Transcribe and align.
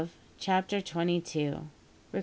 CHAPTER 0.39 0.81
TWENTY 0.81 1.19
THREE. 1.21 1.59